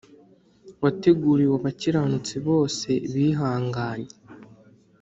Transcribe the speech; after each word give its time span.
Wateguriwe 0.81 1.53
abakiranutsi 1.59 2.35
bose 2.47 2.89
bihanganye, 3.13 4.11